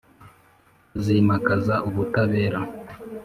Azimakaza 0.97 1.75
ubutabera. 1.87 2.59